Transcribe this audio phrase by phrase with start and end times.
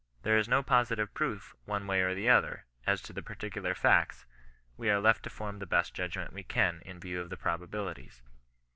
[0.23, 4.25] There is no positive proof one way or the other; as to the particular facts,
[4.75, 7.37] we are left to foim the best judg ment we can in view of the
[7.37, 8.23] probabilities.